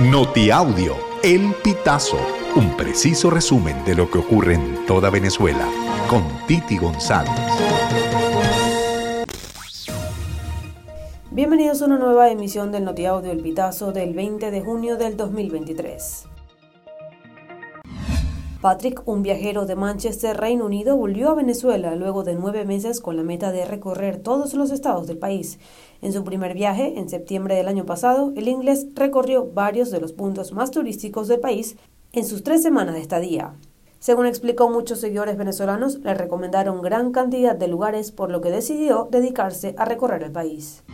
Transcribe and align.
Notiaudio, 0.00 0.96
El 1.22 1.54
Pitazo, 1.62 2.18
un 2.56 2.76
preciso 2.76 3.30
resumen 3.30 3.84
de 3.84 3.94
lo 3.94 4.10
que 4.10 4.18
ocurre 4.18 4.54
en 4.54 4.84
toda 4.86 5.08
Venezuela, 5.08 5.68
con 6.10 6.24
Titi 6.48 6.76
González. 6.78 7.30
Bienvenidos 11.30 11.80
a 11.80 11.84
una 11.84 11.98
nueva 11.98 12.28
emisión 12.28 12.72
del 12.72 12.82
Notiaudio 12.82 13.30
El 13.30 13.38
Pitazo 13.38 13.92
del 13.92 14.14
20 14.14 14.50
de 14.50 14.60
junio 14.62 14.96
del 14.96 15.16
2023. 15.16 16.26
Patrick, 18.64 19.02
un 19.04 19.22
viajero 19.22 19.66
de 19.66 19.76
Manchester, 19.76 20.38
Reino 20.38 20.64
Unido, 20.64 20.96
volvió 20.96 21.28
a 21.28 21.34
Venezuela 21.34 21.94
luego 21.96 22.24
de 22.24 22.34
nueve 22.34 22.64
meses 22.64 23.02
con 23.02 23.14
la 23.14 23.22
meta 23.22 23.52
de 23.52 23.66
recorrer 23.66 24.16
todos 24.16 24.54
los 24.54 24.70
estados 24.70 25.06
del 25.06 25.18
país. 25.18 25.58
En 26.00 26.14
su 26.14 26.24
primer 26.24 26.54
viaje, 26.54 26.98
en 26.98 27.10
septiembre 27.10 27.56
del 27.56 27.68
año 27.68 27.84
pasado, 27.84 28.32
el 28.36 28.48
inglés 28.48 28.86
recorrió 28.94 29.44
varios 29.52 29.90
de 29.90 30.00
los 30.00 30.14
puntos 30.14 30.52
más 30.52 30.70
turísticos 30.70 31.28
del 31.28 31.40
país 31.40 31.76
en 32.14 32.24
sus 32.24 32.42
tres 32.42 32.62
semanas 32.62 32.94
de 32.94 33.02
estadía. 33.02 33.52
Según 33.98 34.24
explicó, 34.24 34.70
muchos 34.70 34.98
seguidores 34.98 35.36
venezolanos 35.36 35.98
le 35.98 36.14
recomendaron 36.14 36.80
gran 36.80 37.12
cantidad 37.12 37.54
de 37.54 37.68
lugares, 37.68 38.12
por 38.12 38.30
lo 38.30 38.40
que 38.40 38.50
decidió 38.50 39.08
dedicarse 39.10 39.74
a 39.76 39.84
recorrer 39.84 40.22
el 40.22 40.32
país. 40.32 40.84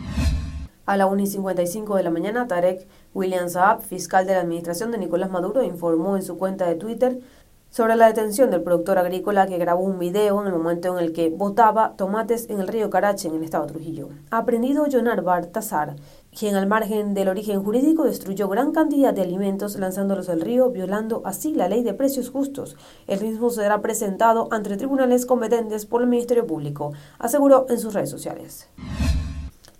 A 0.85 0.97
la 0.97 1.05
1 1.05 1.21
y 1.21 1.27
55 1.27 1.95
de 1.95 2.03
la 2.03 2.09
mañana, 2.09 2.47
Tarek 2.47 2.85
William 3.13 3.47
Saab, 3.47 3.81
fiscal 3.81 4.27
de 4.27 4.33
la 4.33 4.41
administración 4.41 4.91
de 4.91 4.97
Nicolás 4.97 5.31
Maduro, 5.31 5.63
informó 5.63 6.17
en 6.17 6.23
su 6.23 6.37
cuenta 6.37 6.67
de 6.67 6.75
Twitter 6.75 7.21
sobre 7.71 7.95
la 7.95 8.07
detención 8.07 8.51
del 8.51 8.63
productor 8.63 8.97
agrícola 8.97 9.47
que 9.47 9.57
grabó 9.57 9.83
un 9.83 9.97
video 9.97 10.41
en 10.41 10.47
el 10.47 10.53
momento 10.53 10.97
en 10.97 11.03
el 11.03 11.13
que 11.13 11.29
botaba 11.29 11.93
tomates 11.95 12.49
en 12.49 12.59
el 12.59 12.67
río 12.67 12.89
Carache, 12.89 13.29
en 13.29 13.35
el 13.35 13.43
estado 13.43 13.65
de 13.65 13.71
Trujillo. 13.71 14.09
Aprendido 14.29 14.85
Jonar 14.91 15.21
Bartazar, 15.21 15.95
quien 16.37 16.55
al 16.55 16.67
margen 16.67 17.13
del 17.13 17.29
origen 17.29 17.63
jurídico 17.63 18.03
destruyó 18.03 18.49
gran 18.49 18.73
cantidad 18.73 19.13
de 19.13 19.21
alimentos 19.21 19.77
lanzándolos 19.77 20.27
al 20.27 20.41
río, 20.41 20.69
violando 20.69 21.21
así 21.23 21.53
la 21.53 21.69
ley 21.69 21.81
de 21.81 21.93
precios 21.93 22.29
justos. 22.29 22.75
El 23.07 23.21
mismo 23.21 23.49
será 23.49 23.81
presentado 23.81 24.49
ante 24.51 24.75
tribunales 24.75 25.25
competentes 25.25 25.85
por 25.85 26.01
el 26.01 26.09
Ministerio 26.09 26.45
Público, 26.45 26.91
aseguró 27.19 27.67
en 27.69 27.79
sus 27.79 27.93
redes 27.93 28.09
sociales. 28.09 28.67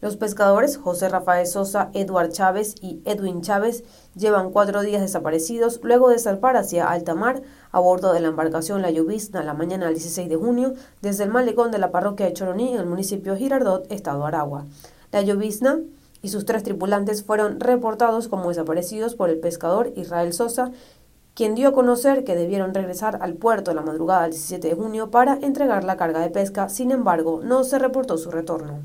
Los 0.02 0.18
pescadores 0.18 0.78
José 0.78 1.10
Rafael 1.10 1.46
Sosa, 1.46 1.92
Eduard 1.94 2.32
Chávez 2.32 2.74
y 2.82 3.04
Edwin 3.06 3.42
Chávez 3.42 3.84
llevan 4.16 4.50
cuatro 4.50 4.82
días 4.82 5.00
desaparecidos 5.00 5.80
luego 5.84 6.10
de 6.10 6.18
salpar 6.18 6.58
hacia 6.58 6.90
alta 6.90 7.14
mar 7.14 7.44
a 7.72 7.80
bordo 7.80 8.12
de 8.12 8.20
la 8.20 8.30
embarcación 8.30 8.82
La 8.82 8.90
Llovizna 8.90 9.44
la 9.44 9.54
mañana 9.54 9.86
del 9.86 9.94
16 9.94 10.28
de 10.28 10.36
junio 10.38 10.74
desde 11.04 11.26
el 11.26 11.30
malecón 11.30 11.70
de 11.70 11.78
la 11.78 11.92
parroquia 11.92 12.26
de 12.26 12.34
Choroní 12.34 12.74
en 12.74 12.80
el 12.80 12.88
municipio 12.88 13.36
Girardot, 13.36 13.92
estado 13.92 14.26
Aragua. 14.26 14.66
La 15.12 15.22
Llovizna 15.22 15.78
y 16.24 16.30
sus 16.30 16.46
tres 16.46 16.64
tripulantes 16.64 17.24
fueron 17.24 17.60
reportados 17.60 18.28
como 18.28 18.50
desaparecidos 18.50 19.14
por 19.14 19.30
el 19.30 19.38
pescador 19.40 19.94
Israel 19.96 20.34
Sosa, 20.34 20.72
quien 21.36 21.54
dio 21.54 21.70
a 21.70 21.74
conocer 21.74 22.24
que 22.24 22.36
debieron 22.36 22.74
regresar 22.74 23.20
al 23.22 23.36
puerto 23.36 23.72
la 23.76 23.84
madrugada 23.84 24.24
del 24.24 24.32
17 24.32 24.68
de 24.68 24.74
junio 24.74 25.12
para 25.12 25.38
entregar 25.44 25.84
la 25.84 25.96
carga 25.96 26.22
de 26.22 26.32
pesca, 26.32 26.70
sin 26.70 26.90
embargo, 26.90 27.42
no 27.44 27.64
se 27.64 27.78
reportó 27.78 28.18
su 28.18 28.32
retorno. 28.32 28.82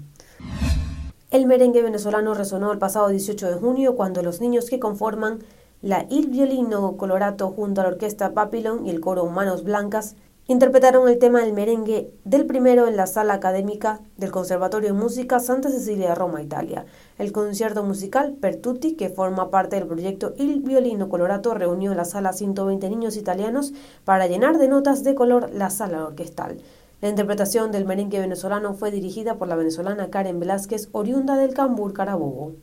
El 1.37 1.45
merengue 1.45 1.83
venezolano 1.83 2.33
resonó 2.33 2.73
el 2.73 2.79
pasado 2.79 3.09
18 3.09 3.51
de 3.51 3.55
junio 3.57 3.95
cuando 3.95 4.23
los 4.23 4.41
niños 4.41 4.71
que 4.71 4.81
conforman 4.81 5.41
la 5.83 6.07
Il 6.09 6.29
Violino 6.29 6.97
Colorato 6.97 7.51
junto 7.51 7.83
a 7.83 7.85
la 7.85 7.91
orquesta 7.91 8.33
Papillon 8.33 8.87
y 8.87 8.89
el 8.89 9.03
coro 9.03 9.27
Manos 9.27 9.63
Blancas 9.63 10.17
interpretaron 10.47 11.07
el 11.11 11.19
tema 11.19 11.43
del 11.43 11.53
merengue 11.53 12.11
del 12.25 12.47
primero 12.47 12.89
en 12.89 12.97
la 12.97 13.07
sala 13.07 13.35
académica 13.35 14.01
del 14.17 14.31
Conservatorio 14.31 14.95
de 14.95 14.99
Música 14.99 15.39
Santa 15.39 15.69
Cecilia 15.69 16.09
de 16.09 16.15
Roma, 16.15 16.41
Italia. 16.41 16.87
El 17.19 17.33
concierto 17.33 17.83
musical 17.83 18.33
Pertutti, 18.33 18.95
que 18.95 19.11
forma 19.11 19.51
parte 19.51 19.77
del 19.77 19.87
proyecto 19.87 20.33
Il 20.39 20.63
Violino 20.63 21.11
Colorato, 21.11 21.53
reunió 21.53 21.91
en 21.91 21.99
la 21.99 22.07
sala 22.07 22.33
120 22.33 22.89
niños 22.89 23.15
italianos 23.15 23.75
para 24.07 24.27
llenar 24.27 24.57
de 24.57 24.69
notas 24.69 25.05
de 25.05 25.15
color 25.15 25.51
la 25.53 25.69
sala 25.69 26.07
orquestal. 26.07 26.57
La 27.03 27.11
interpretación 27.11 27.73
del 27.73 27.85
merengue 27.85 28.21
venezolano 28.21 28.73
fue 28.73 28.91
dirigida 28.91 29.37
por 29.37 29.49
la 29.49 29.57
venezolana 29.57 30.09
Karen 30.09 30.41
Velázquez, 30.41 30.89
oriunda 30.93 31.37
del 31.37 31.53
Cambur, 31.53 31.93
Carabobo. 31.93 32.55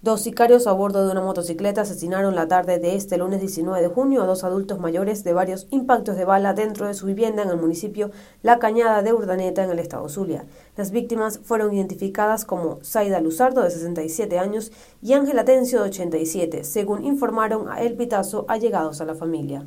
Dos 0.00 0.22
sicarios 0.22 0.66
a 0.66 0.72
bordo 0.72 1.04
de 1.06 1.12
una 1.12 1.22
motocicleta 1.22 1.82
asesinaron 1.82 2.34
la 2.34 2.48
tarde 2.48 2.80
de 2.80 2.96
este 2.96 3.16
lunes 3.16 3.40
19 3.40 3.80
de 3.80 3.88
junio 3.88 4.22
a 4.22 4.26
dos 4.26 4.42
adultos 4.42 4.80
mayores 4.80 5.22
de 5.22 5.32
varios 5.32 5.68
impactos 5.70 6.16
de 6.16 6.24
bala 6.24 6.52
dentro 6.52 6.88
de 6.88 6.94
su 6.94 7.06
vivienda 7.06 7.42
en 7.44 7.50
el 7.50 7.58
municipio 7.58 8.10
La 8.42 8.58
Cañada 8.58 9.02
de 9.02 9.12
Urdaneta 9.12 9.62
en 9.62 9.70
el 9.70 9.78
estado 9.78 10.08
Zulia. 10.08 10.46
Las 10.76 10.90
víctimas 10.90 11.38
fueron 11.40 11.72
identificadas 11.72 12.44
como 12.44 12.80
Zaida 12.82 13.20
Luzardo 13.20 13.62
de 13.62 13.70
67 13.70 14.38
años 14.38 14.72
y 15.00 15.12
Ángel 15.12 15.38
Atencio 15.38 15.80
de 15.80 15.90
87, 15.90 16.64
según 16.64 17.04
informaron 17.04 17.68
a 17.68 17.82
El 17.82 17.94
Pitazo 17.94 18.46
allegados 18.48 19.00
a 19.00 19.04
la 19.04 19.14
familia. 19.14 19.66